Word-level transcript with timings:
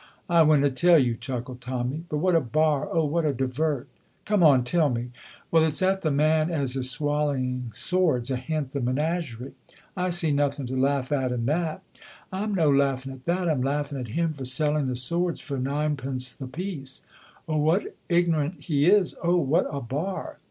"I 0.27 0.41
winna 0.41 0.71
tell 0.71 0.97
you," 0.97 1.13
chuckled 1.15 1.61
Tommy, 1.61 2.05
"but 2.09 2.17
what 2.17 2.33
a 2.33 2.39
bar, 2.41 2.89
oh, 2.91 3.05
what 3.05 3.23
a 3.23 3.31
divert!" 3.31 3.87
"Come 4.25 4.41
on, 4.41 4.63
tell 4.63 4.89
me." 4.89 5.11
"Well, 5.51 5.63
it's 5.63 5.83
at 5.83 6.01
the 6.01 6.09
man 6.09 6.49
as 6.49 6.75
is 6.75 6.89
swallowing 6.89 7.69
swords 7.75 8.31
ahint 8.31 8.71
the 8.71 8.81
menagerie." 8.81 9.53
"I 9.95 10.09
see 10.09 10.31
nothing 10.31 10.65
to 10.65 10.75
laugh 10.75 11.11
at 11.11 11.31
in 11.31 11.45
that." 11.45 11.83
"I'm 12.31 12.55
no 12.55 12.71
laughing 12.71 13.11
at 13.13 13.25
that. 13.25 13.47
I'm 13.47 13.61
laughing 13.61 13.99
at 13.99 14.07
him 14.17 14.33
for 14.33 14.43
selling 14.43 14.87
the 14.87 14.95
swords 14.95 15.39
for 15.39 15.59
ninepence 15.59 16.31
the 16.31 16.47
piece. 16.47 17.03
Oh, 17.47 17.59
what 17.59 17.93
ignorant 18.09 18.61
he 18.61 18.87
is, 18.87 19.13
oh, 19.21 19.35
what 19.37 19.67
a 19.71 19.81
bar!" 19.81 20.39